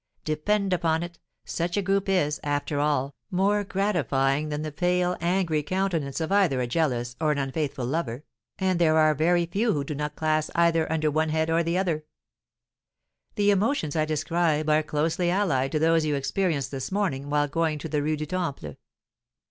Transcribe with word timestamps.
Depend 0.25 0.73
upon 0.73 1.03
it, 1.03 1.19
such 1.45 1.77
a 1.77 1.81
group 1.83 2.09
is, 2.09 2.39
after 2.41 2.79
all, 2.79 3.13
more 3.29 3.63
gratifying 3.63 4.49
than 4.49 4.63
the 4.63 4.71
pale, 4.71 5.15
angry 5.21 5.61
countenance 5.61 6.19
of 6.19 6.31
either 6.31 6.59
a 6.59 6.65
jealous 6.65 7.15
or 7.21 7.31
an 7.31 7.37
unfaithful 7.37 7.85
lover, 7.85 8.23
and 8.57 8.79
there 8.79 8.97
are 8.97 9.13
very 9.13 9.45
few 9.45 9.73
who 9.73 9.83
do 9.83 9.93
not 9.93 10.15
class 10.15 10.49
either 10.55 10.91
under 10.91 11.11
one 11.11 11.29
head 11.29 11.51
or 11.51 11.61
the 11.61 11.77
other. 11.77 12.03
The 13.35 13.51
emotions 13.51 13.95
I 13.95 14.05
describe 14.05 14.67
are 14.71 14.81
closely 14.81 15.29
allied 15.29 15.71
to 15.73 15.77
those 15.77 16.03
you 16.03 16.15
experienced 16.15 16.71
this 16.71 16.91
morning 16.91 17.29
while 17.29 17.47
going 17.47 17.77
to 17.77 17.87
the 17.87 18.01
Rue 18.01 18.17
du 18.17 18.25
Temple. 18.25 18.77